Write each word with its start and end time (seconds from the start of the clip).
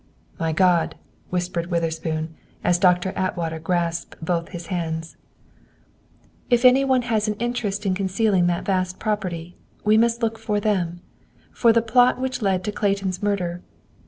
"My 0.39 0.51
God!" 0.51 0.95
whispered 1.29 1.67
Witherspoon, 1.69 2.33
as 2.63 2.79
Doctor 2.79 3.13
Atwater 3.15 3.59
grasped 3.59 4.15
both 4.19 4.49
his 4.49 4.65
hands. 4.73 5.15
"If 6.49 6.65
any 6.65 6.83
one 6.83 7.03
had 7.03 7.27
an 7.27 7.35
interest 7.35 7.85
in 7.85 7.93
concealing 7.93 8.47
that 8.47 8.65
vast 8.65 8.97
property, 8.97 9.57
we 9.83 9.99
must 9.99 10.23
look 10.23 10.39
for 10.39 10.59
them, 10.59 11.01
for 11.51 11.71
the 11.71 11.83
plot 11.83 12.19
which 12.19 12.41
led 12.41 12.63
to 12.63 12.71
Clayton's 12.71 13.21
murder. 13.21 13.61